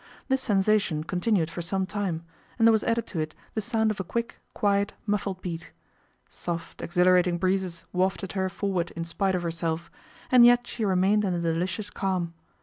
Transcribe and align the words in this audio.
This 0.29 0.41
sensation 0.41 1.03
continued 1.03 1.51
for 1.51 1.61
some 1.61 1.85
time, 1.85 2.23
and 2.57 2.67
there 2.67 2.71
was 2.71 2.83
added 2.85 3.05
to 3.05 3.19
it 3.19 3.35
the 3.53 3.61
sound 3.61 3.91
of 3.91 3.99
a 3.99 4.03
quick, 4.03 4.39
quiet, 4.55 4.93
muffled 5.05 5.43
beat. 5.43 5.71
Soft, 6.27 6.81
exhilarating 6.81 7.37
breezes 7.37 7.85
wafted 7.93 8.31
her 8.31 8.49
forward 8.49 8.89
in 8.95 9.05
spite 9.05 9.35
of 9.35 9.43
herself, 9.43 9.91
and 10.31 10.43
yet 10.43 10.65
she 10.65 10.83
remained 10.83 11.23
in 11.23 11.35
a 11.35 11.39
delicious 11.39 11.91
calm. 11.91 12.33